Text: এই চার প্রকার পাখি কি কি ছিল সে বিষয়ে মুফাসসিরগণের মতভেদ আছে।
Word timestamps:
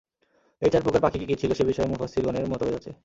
এই 0.61 0.69
চার 0.69 0.83
প্রকার 0.83 1.01
পাখি 1.01 1.17
কি 1.19 1.25
কি 1.25 1.35
ছিল 1.41 1.51
সে 1.53 1.63
বিষয়ে 1.69 1.91
মুফাসসিরগণের 1.91 2.49
মতভেদ 2.51 2.75
আছে। 2.79 2.91